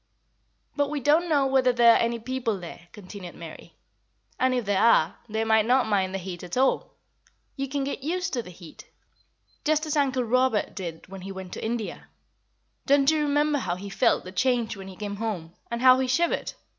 [0.75, 3.75] "But we don't know whether there are any people there," continued Mary,
[4.39, 6.95] "and if there are, they might not mind the heat at all.
[7.55, 8.89] You can get used to the heat,
[9.63, 12.07] just as Uncle Robert did when he went to India.
[12.87, 16.07] Don't you remember how he felt the change when he came home, and how he
[16.07, 16.53] shivered?